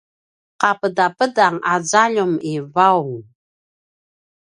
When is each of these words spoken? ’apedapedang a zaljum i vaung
’apedapedang 0.69 1.55
a 1.71 1.73
zaljum 1.91 2.33
i 2.51 2.53
vaung 2.73 3.15